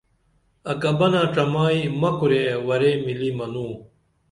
اکہ 0.71 0.91
بنہ 0.97 1.21
ڇمائی 1.33 1.81
مہ 1.99 2.09
کُرے 2.17 2.43
ورے 2.67 2.91
ملی 3.05 3.29
منوں 3.37 3.71